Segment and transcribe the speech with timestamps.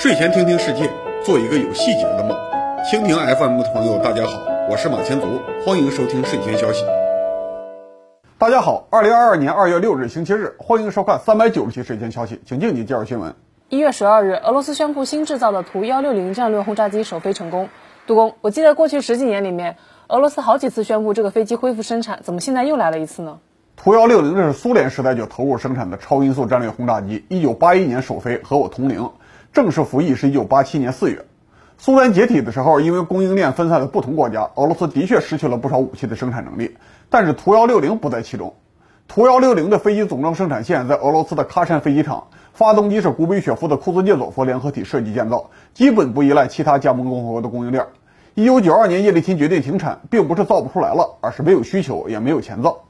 [0.00, 0.90] 睡前听听世界，
[1.22, 2.34] 做一个有细节的梦。
[2.90, 5.26] 蜻蜓 FM 的朋友，大家好，我是马前卒，
[5.62, 6.86] 欢迎收听睡前消息。
[8.38, 13.34] 大家好，二零二二年二月六日星期日，欢迎收看三百九十期睡前消息，请静静介绍新闻。
[13.68, 17.68] 一月十二日，俄罗斯宣布新制造的图幺六零战略轰炸机首飞成功。
[18.06, 19.76] 杜工，我记得过去十几年里面，
[20.08, 23.38] 俄罗斯好几次宣布这个飞机恢复生产，怎么现在又来了一次呢？
[23.82, 29.08] 图幺六零这是苏联时代就投入生产的超音速战略轰炸机，一九八一年首飞，和我同龄。
[29.54, 31.24] 正式服役是一九八七年四月，
[31.78, 36.76] 苏联解体的时候，因为供应链分散在不同国家，俄罗斯的确失去了不少武器的生产能力。
[37.08, 38.54] 但是图幺六零不在其中。
[39.08, 47.86] 图幺六零的飞机总装生产线在俄罗斯的喀山飞机场，发动机是古比雪夫的库兹涅佐夫联合体设计建造，基本不依赖其他加盟共和国的供应链。
[48.34, 52.82] 一九九二年叶利钦决定停产，并不是造不出来了，而是没有需求，也没有钱造。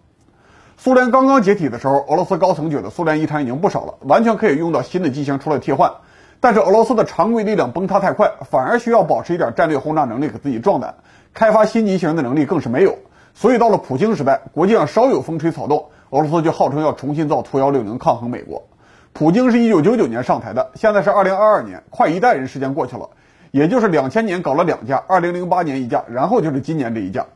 [0.83, 5.93] 苏联刚刚解体的时候，俄罗斯高层觉得苏联遗产已经不少了，完全可以用到新的机型出来替换。
[6.41, 10.95] 但是俄罗斯的常规力量崩塌太快，反而需要保持一点战略轰炸能力给自己壮胆，
[11.35, 12.97] 开发新机型的能力更是没有。
[13.35, 18.67] 所以到了普京时代，国际上稍有风吹草动，俄罗斯就号称要重新造图幺六零抗衡美国。
[19.13, 23.11] 普京是一九九九年上台的，现在是二零二二年，快一代人时间过去了，
[23.51, 27.27] 也就是两千年搞了两架，二零零八年一架，然后就是今年这一架。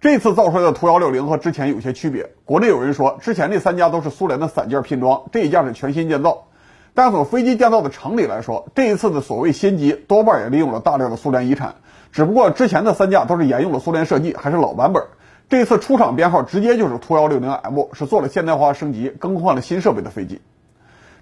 [0.00, 6.46] 这次造出来的图幺六零和之前有些区别，国内有人说之前那三架都是苏联的散件拼装，这一架是全新建造。
[6.94, 11.74] 但从飞机建造的常理来说，这一次的所谓新机多半也利用了大量的苏联遗产，
[12.12, 15.04] 只不过之前的三架都是沿用了苏联设计，还是老版本。
[15.50, 20.40] 这次出厂编号直接就是图幺六零 M，是做了现代化升级，更换了新设备的飞机。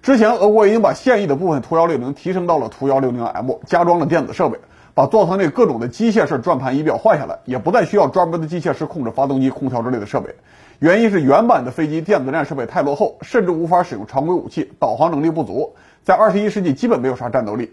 [0.03, 4.61] 之前俄国已经把现役的部分图幺六零提升到了图幺六零 M，加装了电子设备，
[4.99, 10.35] 把座舱内各种的机械式转盘仪表换下来，也不再需要专门的机械师控制发动机、空调之类的设备。
[10.81, 17.73] 原因是原版的飞机电子战设备太落后，甚至无法使用常规武器，导航能力不足，在二十一世纪基本没有啥战斗力。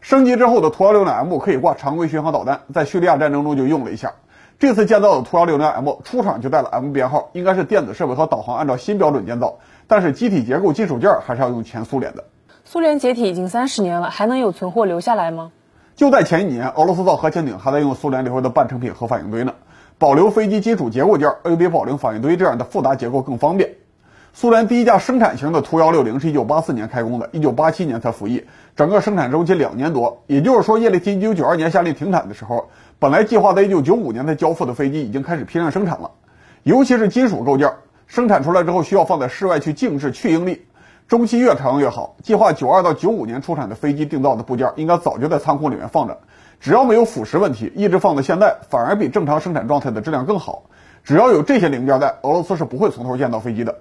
[0.00, 4.14] 升级之后的图幺六零 M 可以挂常规巡航导弹，在叙利亚战争中就用了一下。
[4.58, 12.24] 这次建造的图幺六零 M 出厂就带了 M 编号，应该是电子设备和导航按照新标准建造，但是机体结构、金属件还是要用前苏联的。
[12.64, 15.52] 苏联解体已经三十年了，还能有存货留下来吗？
[15.96, 19.54] 就在前几年，俄罗斯造核潜艇还在用苏联留下的半成品核反应堆呢。
[19.96, 23.76] 保留飞机金属结构件，又比保留反应堆这样的复杂结构更方便。
[24.34, 28.44] 苏联第一架生产型的图幺六零是一九八四年开工的，一九八七年才服役，
[28.76, 30.22] 整个生产周期两年多。
[30.26, 32.68] 也就是说，叶利钦一九九二年下令停产的时候，
[32.98, 36.10] 本来计划在一九九五年才交付的飞机已经开始批量生产了。
[36.62, 37.72] 尤其是金属构件，
[38.06, 40.66] 生产出来之后需要放在室外去静置去应力，
[41.08, 42.16] 中期越长越好。
[42.24, 46.18] 计划九二到九五年出产的飞机定造的部件，应该早就在仓库里面放着。
[46.58, 50.64] 只要没有腐蚀问题，一直放到现在，反而比正常生产状态的质量更好。
[51.04, 53.76] 只要有这些零件在，俄罗斯是不会从头建造飞机的。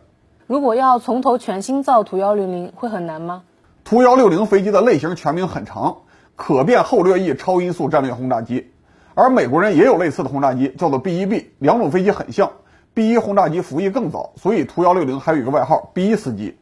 [0.45, 3.41] 如果要从头全新造图幺六零，会很难吗？
[3.83, 5.97] 图幺六零飞机的类型全名很长，
[6.35, 8.71] 可变后掠翼超音速战略轰炸机。
[9.15, 12.51] 而美国人也有类似的轰炸机，叫做 B 一 B，两种飞机很像。
[12.93, 16.57] B 一轰炸机服役更早，所以图幺六零还有一个外号 B 一司机。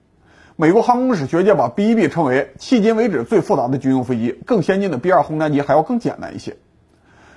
[0.56, 6.58] 美国航空史学界把 B-1B 称为迄今为止最复杂的军用飞机，更先进的 B-2 轰炸机还要更简单一些。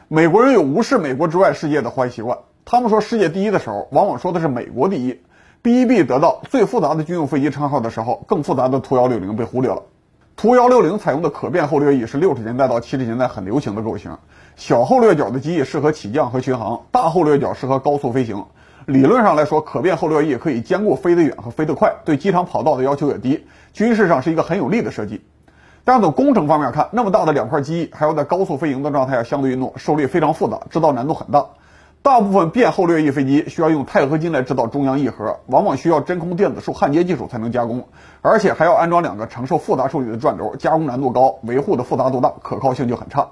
[0.08, 5.18] 美国人有无视美国之外世界的坏习惯，他们说世界第一的时候，往往说的是美国第一。
[5.62, 9.84] B-1B 得到最复杂的军用飞机称号的时候，更复杂的图幺六零被忽略了。
[10.36, 14.18] 图幺六零采用的可变后掠翼是六十年代到七十年代很流行的构型，
[14.56, 18.44] 小后掠角的机翼适合起降和巡航，大后掠角适合高速飞行。
[18.86, 25.24] 理论上来说，可变后掠翼可以兼顾飞得远和飞得快，对机场跑道的要求也低，军事上是一个很有利的设计。
[25.82, 31.44] 但是从工程方面看，那么大的两块机翼还要在高速飞行的状态下相对运动，受力非常复杂，制造难度很大。
[32.00, 37.88] 大部分变后掠翼飞机需要用钛合金来制造中央翼盒，往往需要真空电子束焊接技术才能加工，
[38.22, 43.30] 而且还要安装两个承受复杂受力的转轴，加工难度高，维护的复杂度大，可靠性就很差。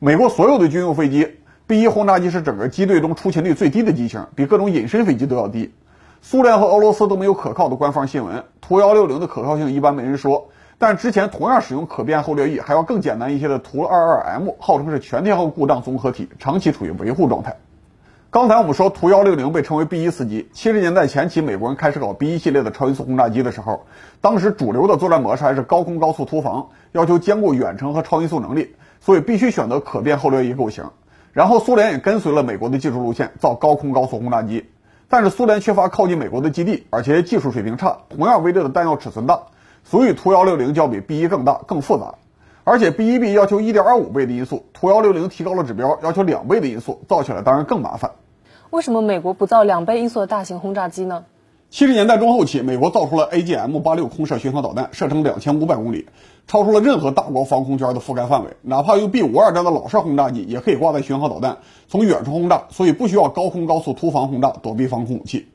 [0.00, 1.37] 美国所有的军用飞机。
[1.68, 5.70] B 一轰炸机是整个机队中出勤率最低的机型，比各种隐身飞机都要低。
[6.22, 10.48] 苏联和俄罗斯都没有可靠的官方新闻，图幺六零的可靠性一般没人说。
[10.78, 17.54] 但之前同样使用可变后掠翼，还要更简单一些的图二二 M，号称是全天候故障综合体，长期处于维护状态。
[18.30, 23.84] 刚才我们说图幺六零被称为 B 一司机，七十年代前期美国人开始搞 B 一系列的超音速轰炸机的时候，
[24.22, 30.84] 当时主流的作战模式还是高空高速突防，要求兼顾远程和超音速能力，所以必须选择可变后掠翼构型。
[31.38, 34.64] 然后苏联也跟随了美国的技术路线，造高空高速轰炸机。
[35.08, 39.42] 但是苏联缺乏靠近美国的基地，而且技术水平差，同样威力的弹药尺寸大，
[39.84, 42.16] 所以图幺六零要比 B 一更大、更复杂。
[42.64, 48.10] 而且 B 一 B 要求一点二五倍的音速，图幺六零提高了指标，要求两倍的音速，造起来当然更麻烦。
[48.70, 51.24] 为什么美国不造两倍音速的大型轰炸机呢？
[51.70, 56.06] 七十年代中后期，美国造出了 AGM-86 空射巡航导弹，射程两千五百公里，
[56.46, 58.50] 超出了任何大国防空圈的覆盖范围。
[58.62, 65.46] 哪怕用 B-52 这样的老式轰炸机，也可以挂载巡航导弹从远处轰炸，所以不需要高空高速突防轰炸躲避防空武器。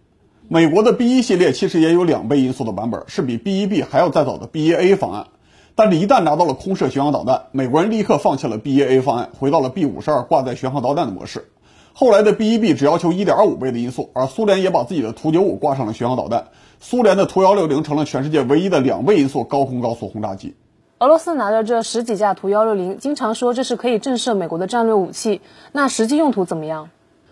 [0.48, 5.25] 美国的 B-1 系列其实也有两倍音速的版本，是比 B-1B 还要再早的 B-1A 方案。
[5.74, 11.48] 但是，一旦拿到了空射巡航导弹，美国人立刻放弃了 B-1A 方案，回到了 B-52 挂载巡航导弹的模式。
[11.95, 16.47] 后来的 B-1B 只要求1.25倍的音速，而苏联也把自己的图九五挂上了巡航导弹。
[16.79, 20.55] 苏联的图幺六零成了全世界唯一的两倍音速高空高速轰炸机。
[20.97, 25.41] 俄罗斯拿着这十几架图幺六零，经常说这是可以震慑美国的战略武器。
[25.71, 26.89] 那实际用途怎么样？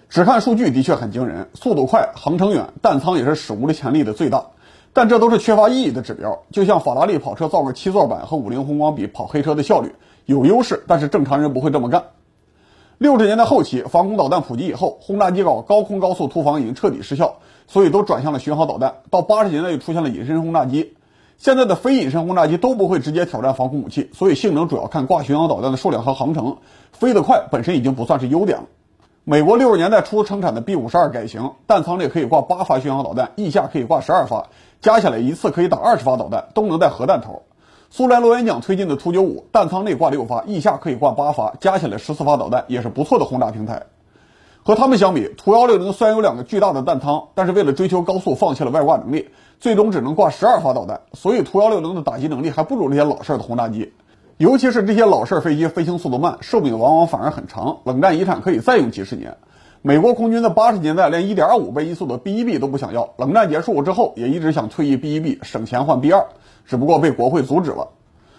[0.09, 4.45] 只看数据的确很惊人，速度快，航程远，弹仓也是史无前例的最大。
[4.93, 6.43] 但这都是缺乏意义的指标。
[6.51, 12.03] 就像法拉利跑车造个七座版和五菱宏光比跑黑车的效率有优势，但是正常人不会这么干。
[13.01, 17.37] 六十年代后期，防空导弹普及以后，轰炸机搞高空高速突防已经彻底失效，
[17.67, 18.97] 所以都转向了巡航导弹。
[19.09, 20.93] 到八十年代又出现了隐身轰炸机，
[21.39, 26.57] 现在的非隐身轰炸机都不会直接挑战防空武器，所以性能主要看挂巡航导弹的数量和航程。
[26.91, 28.65] 飞得快本身已经不算是优点了。
[29.23, 34.49] 美国六十年代初生产的 B 五十二改型，弹仓内可以挂八发巡航导弹，翼下可以挂十二发，
[34.79, 37.41] 加起来一次可以打二十发导弹，都能带核弹头。
[37.93, 43.83] 苏联螺旋桨推进的图九五，弹仓内挂六发，翼下可以挂八发，加起来十四发导弹，也是不错的轰炸平台。
[44.63, 49.27] 和他们相比，图幺六零虽然有两个巨大的弹仓，但是为了追求高速，放弃了外挂能力，
[49.59, 51.01] 最终只能挂十二发导弹。
[51.11, 53.91] 所以图幺六零的打击能力还不如这些老式的轰炸机。
[54.37, 59.35] 尤其是这些老式飞机飞行速度慢，寿命往往反而很长，冷战遗产可以再用几十年。
[59.81, 66.25] 美国空军在八十年代连一点二五倍音速的 B 一 B 都不想要，冷战结束之后也一直想退役 B 一 B，省钱换 B 二。
[66.65, 67.89] 只不过被国会阻止了。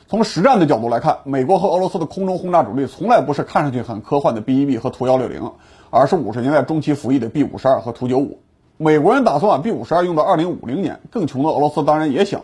[0.08, 5.52] 从实战的角度来看，美国和俄罗斯的空中轰炸主力从来不是看上去很科幻的 B-1B 和图幺六零，
[5.90, 8.38] 而是五十年代中期服役的 B-52 和图九五。
[8.76, 12.42] 美国人打算把 B-52 用到二零五零年，更穷的俄罗斯当然也想。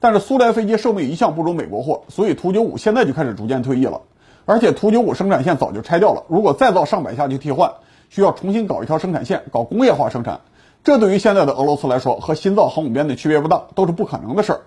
[0.00, 4.02] 但是苏联飞机寿命一向不如美国货，所以图九五现在就开始逐渐退役了。
[4.44, 7.72] 而且图九五生产线早就拆掉了，如果再造上百架去替换，
[8.10, 10.40] 需要重新搞一条生产线，搞工业化生产。
[10.84, 14.60] 这对于现在的俄罗斯来说，和新造航母编队区别不大，都是不可能的事儿。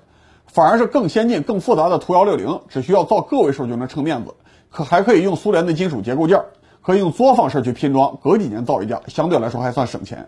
[0.51, 4.33] 反而是更先进、更复杂的图幺六零，只需要造个位数就能撑面子，
[4.69, 6.41] 可还可以用苏联的金属结构件，
[6.81, 10.27] 可以用作坊式去拼装，隔几年造一架，相对来说还算省钱。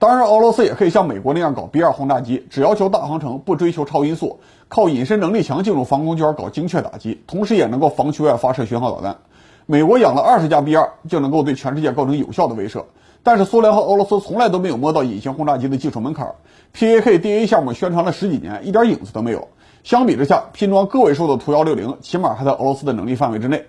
[0.00, 9.18] 当然，俄罗斯也可以像美国那样搞 B 二轰炸机，只要求大航程，不追求超音速，靠隐身能力强进入防空圈搞精确打击，同时也能够防区外发射巡航导弹。
[9.66, 12.82] 美国养了二十架 B 二，就能够对全世界构成有效的威慑。
[13.22, 16.34] 但是苏联和俄罗斯从来都没有摸到隐形轰炸机的技术门槛
[16.74, 19.48] ，PAK-DA 项目宣传了十几年，一点影子都没有。
[19.84, 23.66] 相比之下，拼装个位数的图幺六零，起码还在俄罗斯的能力范围之内。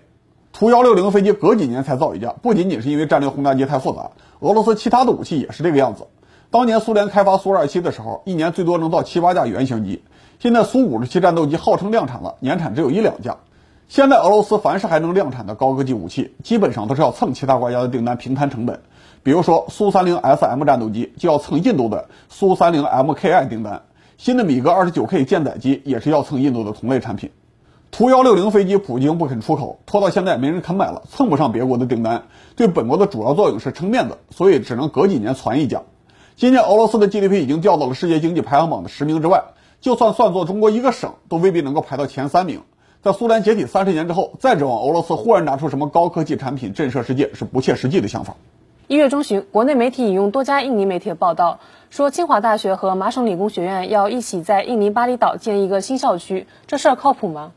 [0.51, 6.07] 图幺六零飞机隔几年才造一架，不仅仅是因为战略轰炸机太复杂，俄罗斯其他的武器也是这个样子。
[6.51, 10.03] 当年苏联开发苏二七的时候，一年最多能造七八架原型机，
[10.39, 13.37] 现在苏五十七战斗机号称量产了，年产只有一两架。
[13.87, 18.81] 现在俄罗斯凡是还能量产的高科技武器，基本上都是要蹭其他国家的订单平摊成本。
[19.23, 23.83] 比如说苏三零 SM 战斗机就要蹭印度的苏三零 MKI 订单，
[24.17, 27.31] 新的米格二十九 K 舰载机也是要蹭印度的同类产品。
[27.89, 32.23] 图幺六零飞机普京不肯出口，拖到现在没人肯买了，蹭不上别国的订单。
[32.57, 35.83] 对本国的主要作用是撑面子，所以只能隔几年攒一架。
[36.35, 39.43] 今年俄罗斯的 GDP 已经掉到了世界经济排行榜的十名之外，
[39.79, 42.61] 就算算作中国一个省，都未必能够排到前三名。
[43.03, 48.35] 在苏联解体三十年之后，再指望俄罗斯忽然拿出什么高科技产品震慑世界，是不切实际的想法。
[48.89, 57.53] 一月中旬，国内媒体引用多家印尼媒体的报道，说清华大学和麻省理工学院要一起在印尼巴厘岛建一个新校区，这事儿靠谱吗？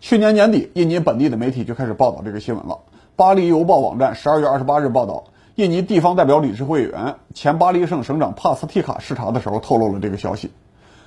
[0.00, 2.80] 去年年底，印尼本地的媒体就开始报道这个新闻了。
[3.14, 10.50] 巴黎邮报网站十二月二十八日报道，印尼地方代表理事会委员、前巴黎省省长帕斯蒂卡视察的时候透露了这个消息。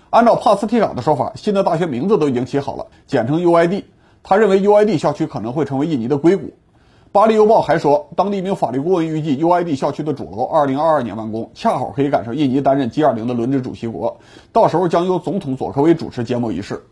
[0.09, 3.83] 按照帕斯蒂卡的说法，新的大学名字都已经起好了，简称 UID。
[4.23, 6.53] 他认为 UID 校区可能会成为印尼的硅谷。
[7.17, 14.19] 巴黎邮报还说，当地一名法律顾问预计 UID 校区的主楼2022年完工，恰好可以赶上印尼担任 G20 的轮值主席国，
[14.51, 16.83] 到时候将由总统佐科威主持揭幕仪式。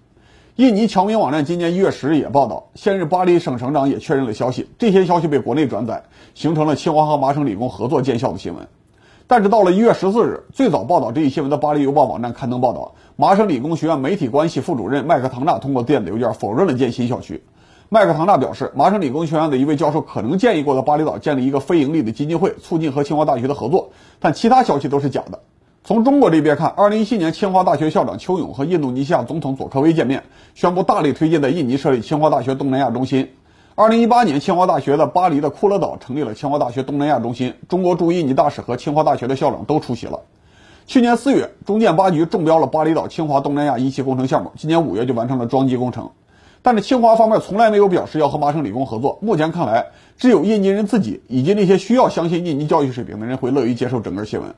[0.55, 6.01] 印尼侨民网站今年一月十日也报道，现任巴黎省省长也确认了消息，这些消息被国内转载，
[6.33, 8.67] 形成了清华和麻省理工合作建校的新闻。
[9.27, 17.43] 但是到了一月十四日，最早报道这一新闻的《巴黎邮报》网站刊登报道，麻省理工学院媒体关系副主任麦克唐纳通过电子邮件否认了建新校区。
[17.95, 25.39] 麦克唐纳表示，麻省理工学院的一位教授可能建议过在巴厘岛建立一个非盈利的基金会，促进和清华大学的合作，但其他消息都是假的。
[25.81, 30.21] 从中国这边看，二零一七年清华大学校长邱勇和印度尼西亚总统佐科威见面，
[30.55, 33.31] 宣布大力推进在印尼设立清华大学东南亚中心。
[33.75, 40.19] 二零一八年，清华大学的巴黎的库勒岛成立了清华大学东南亚中心，中国驻印尼大使和清华大学的校长都出席了。
[40.85, 46.09] 去年四月，中建八局中标了巴厘岛清华东南亚一期工程项目，今年五月就完成了装机工程。
[46.65, 49.19] 但是清华方面从来没有表示要和麻省理工合作。
[49.21, 49.85] 目前看来，
[50.17, 54.55] 只有印尼人自己以及那些需要相信印尼教育水平的人会乐于接受整个新闻。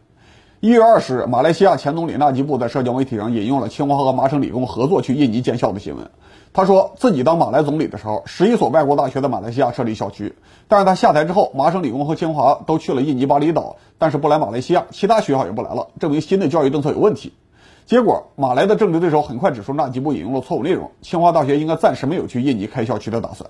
[0.61, 6.09] 一月二十日，马来西亚前总理纳吉布在社交媒体上引用了清华和麻省理工合作去印尼建校的新闻。
[6.53, 10.33] 他说自己当马来总理的时候，十一所外国大学在马来西亚设立校区，
[10.69, 17.33] 但是他下台之后，麻省理工和清华都去了印尼巴厘岛，但是不来马来西亚，其他学校也不来了，证明新的教育政策有问题。
[17.87, 23.49] 结果，马来的政治对手很快指出纳吉布引用了错误内容，清华大学应该暂时没有去印尼开校区的打算。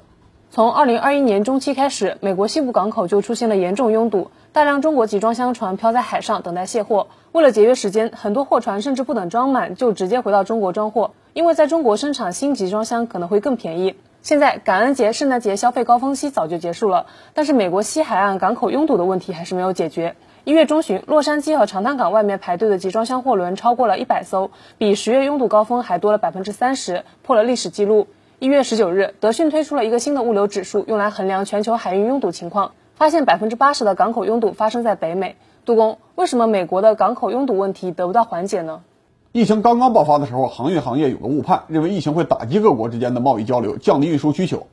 [0.52, 7.08] 从二零二一年中期开始，美国西部港口就出现了严重拥堵，大量中国集装箱船漂在海上等待卸货。
[7.32, 13.96] 为了节约时间，很多货船甚至不等装满就直接回到中国装货，因为在中国生产新集装箱可能会更便宜。
[14.22, 20.16] 现在感恩节、圣诞节消费高峰期早就结束了，但是美国西海岸港口拥堵的问题还是没有解决。
[20.48, 28.08] 一月中旬，洛杉矶和长滩港外面排队的集装箱货轮超过了一百艘，比十月拥堵高峰还多了百分之三十，破了历史记录。
[28.40, 35.36] 一月十九日，德讯推出了一个新的物流指数，用来衡量全球海运拥堵情况，发现百分之八十的港口拥堵发生在北美。
[35.66, 38.84] 杜工，为什么美国的港口拥堵问题得不到缓解呢？
[39.34, 44.68] 疫情刚刚爆发的时候，航运行业有个误判，认为疫情会打击各国之间的贸易交流，降低运输需求。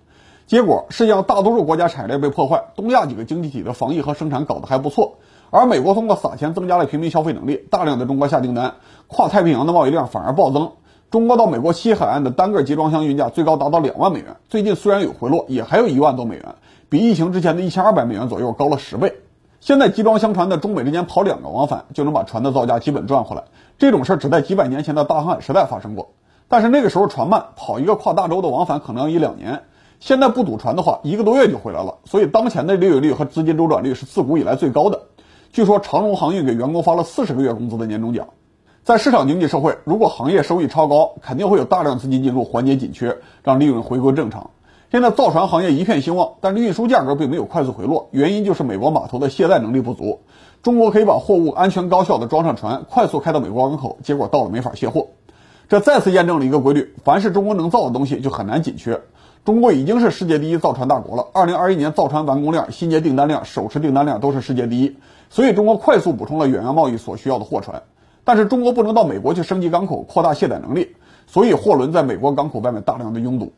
[0.46, 5.14] 结果，世界上大多数国家产业链被破坏，东亚几个经济体的防疫和生产搞得还不错。
[5.50, 8.74] 而美国通过撒钱增加了平民消费能力，大量的中国下订单，
[9.06, 10.72] 跨太平洋的贸易量反而暴增。
[11.10, 16.56] 中国到美国西海岸的单个集装箱运价最高达到两万美元，最近虽然有回落，也还有一万多美元，
[16.88, 19.14] 比疫情之前的一千二百美元左右高了十倍。
[19.60, 23.44] 现在集装箱船在中美之间跑两个往返，就能把船的造价基本赚回来。
[23.78, 26.10] 这种事儿只在几百年前的大航海时代发生过，
[26.48, 29.62] 但是那个时候船慢，跑一个跨大洲的往返可能要一两年。
[30.00, 31.94] 现在不堵船的话，一个多月就回来了。
[32.04, 35.00] 所以当前的利润率和资金周转率是自古以来最高的。
[35.54, 38.26] 据说长荣航运给员工发了四十个月工资的年终奖。
[38.82, 44.50] 在市场经济社会，如果行业收益超高，肯定会有大量资金进入，缓解紧缺，让利润回归正常。
[44.90, 50.22] 现在造船行业一片兴旺，但是运输价格并没有快速回落，原因就是美国码头的卸载能力不足。
[50.64, 55.06] 中国可以把货物安全高效的装上船，快速开到美国港口，结果到了没法卸货。
[55.68, 59.02] 这再次验证了一个规律：凡是中国能造的东西，就很难紧缺。
[59.44, 61.26] 中国已经是世界第一造船大国了。
[61.34, 64.96] 二零二一年造船完工量、新接订单量、手持订单量都是世界第一。
[65.34, 67.82] 所以中国快速补充了远洋贸易所需要的货船，
[68.22, 70.94] 但是中国不能到美国去升级港口、扩大卸载能力，
[71.26, 73.52] 所以货轮在美国港口外面大量的拥堵。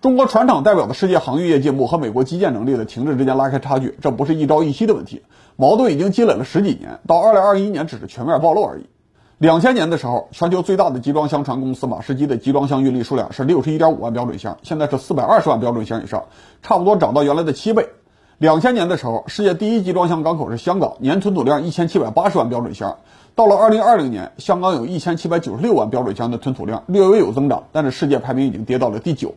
[0.00, 5.22] 中国船厂代表的世界航运业进步和美国基建能力的停滞之间拉开差距，这不是一朝一夕的问题，
[5.54, 8.86] 矛盾已经积累了十几年，到二零二一年只是全面暴露而已。
[9.38, 16.24] 两千年的时候，全球最大的集装箱船公司马士基的集装箱运力数量是六十一点五万标准箱，现在是四百二十万标准箱以上，
[16.62, 17.88] 差不多涨到原来的七倍。
[18.38, 22.98] 两千年的时候，世界第一集装箱港口是香港，年吞吐量一千七百八十万标准箱。
[23.34, 29.34] 到了二零二零年，香港有一千七百九十六万标准箱的吞吐量，略微有增长，但是世界排名已经跌到了第九。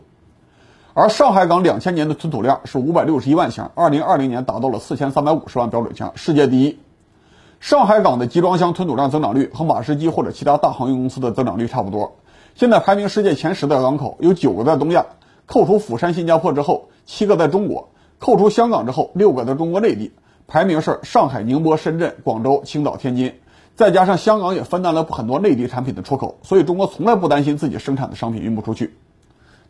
[0.92, 6.78] 而上海港两千年的吞吐量是五百六十一万箱，二零二零年达到了四千三百五十万标准箱，世界第一。
[7.58, 12.16] 上海港的集装箱吞吐量增长率和马士基或者其他大航运公司的增长率差不多。
[12.54, 15.06] 现在排名世界前十的港口有九个在东亚，
[15.46, 17.89] 扣除釜山、新加坡之后，七个在中国；
[18.20, 20.12] 扣除香港之后，六个在中国内地。
[20.46, 23.32] 排名是上海、宁波、深圳、广州、青岛、天津，
[23.76, 28.96] 再加上香港也分担了很多内地产品的出口，所以中国从来不担心自己生产的商品运不出去。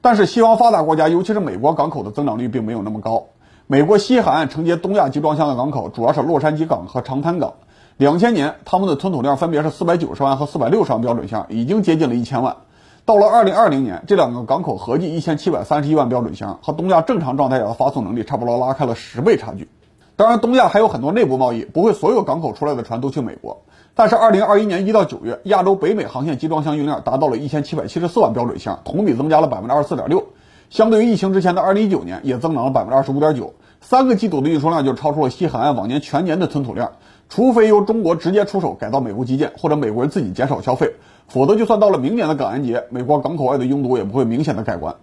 [0.00, 3.26] 但是西方发达国家，尤其是美国港口的增长率并没有那么高。
[3.66, 7.52] 美国西海岸承接东亚集装箱的港口主要是洛杉矶港和长滩港。
[7.98, 12.56] 两千年，他们的吞吐量分别是四百九十万和四百六十万标准箱，已经接近了一千万。
[13.04, 19.68] 到了二零二零年，这两个港口合计一千七百三十一万标准箱，和东亚正常状态下的发送能力差不多，拉开了十倍差距。
[20.16, 23.62] 当然，东亚还有很多内部贸易，不会所有港口出来的船都去美国。
[23.94, 30.26] 但是，二零二一年一到九月，亚洲北美航线集装箱运量达到了一千七百七十四万标准箱，同比增加了百分之二十四点六，
[30.68, 33.54] 相对于疫情之前的二零一九年，也增长了百分之二十五点九。
[33.80, 36.92] 三个季度的运输量就超出了西海岸往年全年的吞吐量。
[37.30, 40.94] 除非由中国直接出手改造美国基建，或者美国人自己减少消费，
[41.28, 44.96] 否则就算到了明年的感恩节，美国港口外的拥堵也不会明显的改观。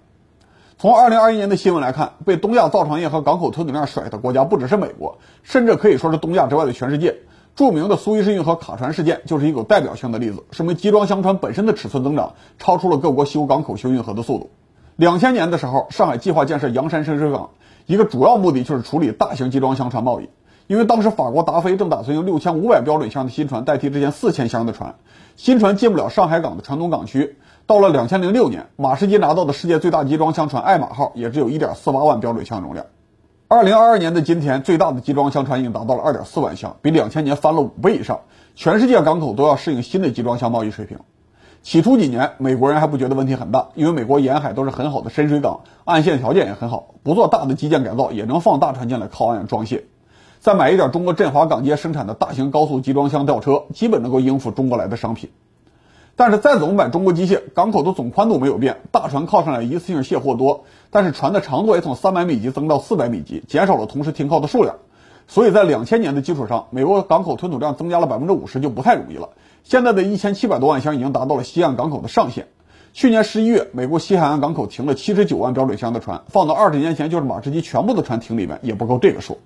[0.77, 7.15] 从二零二一年的新闻来看，被东亚造船业和港口吞吐量甩的国家不只是美国，甚至可以说是东亚之外的全世界。
[7.55, 14.50] 著名的苏伊士运河卡船事件就是一个代表性的例子，说明集装箱船本身的尺寸增长超出了各国修港口修运河的速度。
[14.98, 17.51] 两千年的时候，上海计划建设洋山深水港，
[17.86, 20.27] 一个主要目的就是处理大型集装箱船贸易。
[20.67, 24.95] 因为当时法国达菲正打算用六千五百标准箱的新船代替之前四千箱的船，
[25.38, 27.38] 新船进不了上海港的传统港区。
[27.65, 32.86] 到了两千零六年，马士基拿到的世界最大集装箱船爱玛号也只有一点四八万标准箱容量。
[33.47, 38.19] 二零二二年的今天，最大的集装箱船已经达到了二点四万箱，比两千年翻了五倍以上。
[38.55, 41.00] 全世界港口都要适应新的集装箱贸易水平。
[41.62, 49.86] 起初几年，美国人还不觉得问题很大，因为美国沿海都是很好的深水港，岸线条件也很好，不做大的基建改造也能放大船进来靠岸装卸。
[50.39, 55.29] 再买一点中国振华港街生产的大型高速集装箱吊车，基本能够应付中国来的商品。
[56.15, 64.77] 但是再怎么买中国机械，港口的总宽度没有变，大船靠上来一次性卸货多，但是船的长度也从三百米级增到四百米级，减少了同时停靠的数量。
[65.27, 69.29] 所以在两千年的基础上，美国港口吞吐量增加了百分之五十就不太容易了。
[69.63, 72.48] 现在的一千七百多万箱已经达到了西岸港口的上限。
[72.94, 79.38] 去年十一月，美国西海岸港口停了七十九万标准箱的船，放到二十年前就是马士基全部的船停里面也不够这个数。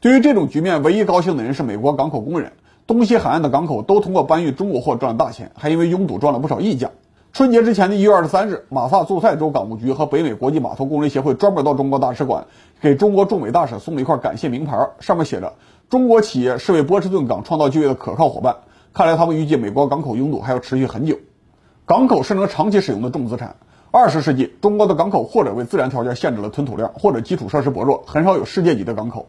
[0.00, 2.52] 对于这种局面，唯一高兴的人是美国港口工人。
[2.86, 6.90] 东西海岸的港口都通过搬运中国货赚了大钱，还因为拥堵赚了不少溢价。
[7.32, 12.46] 春节之前的一月二十三日，马萨诸塞州港务局和北美国际码头工人协会专门到中国大使馆，
[12.80, 15.54] 给中国驻美大使送了一块感谢名牌，上面写着
[15.90, 18.54] “中国企业是为波士顿港创造就业的可靠伙伴”。
[18.94, 21.18] 看来他们预计美国港口拥堵还要持续很久。
[21.86, 23.56] 港口是能长期使用的重资产。
[23.90, 29.26] 二十世纪，中国的港口或者为自然条件限制了吞吐量，或者基础设施薄弱，很少有世界级的港口。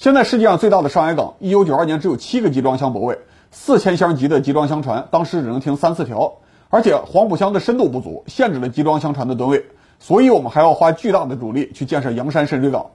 [0.00, 3.18] 现在世界上最大的上海港，一九九二年只有七个集装箱泊位，
[3.50, 6.38] 四千箱级的集装箱船当时只能停三四条。
[6.70, 9.66] 而且黄浦江的深度不足，限制了集装箱船的吨位，
[9.98, 12.92] 所以我们还要花巨大的主力去建设洋山深水港。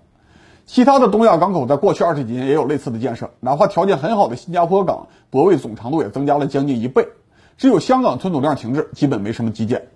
[0.66, 7.08] 其他的东亚港口在过去二十几年也有类似的建设，哪怕条件很好的新加坡港泊位总长度也增加了将近一倍。
[7.56, 9.90] 只有香港吞吐量停滞，基本没什么基建。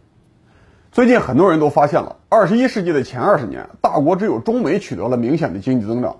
[0.91, 6.17] 最近很多人都发现了，二十一世纪的前二十年，大国只有中美取得了明显的经济增长，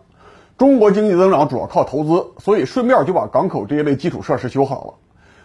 [0.59, 4.93] 中国经济增长主要靠投资，所以顺便就把港口这一类基础设施修好了。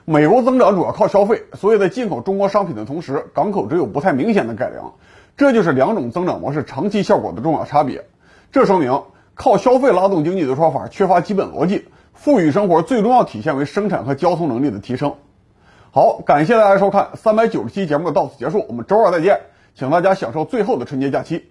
[0.04, 4.94] 美国增长主要靠消费，所以在进口中国商品的同时，港口只有不太明显的改良，
[5.37, 8.04] 这就是两种增长模式长期效果的重要差别。
[8.50, 9.04] 这说明
[9.37, 15.14] 靠消费拉动经济的说法缺乏基本逻辑，富裕生活最终要体现为生产和交通能力的提升。
[15.92, 19.42] 好，感谢大家收看三百九十期节目到此结束，我们周二再见，
[19.76, 21.45] 请大家享受最后的春节假期。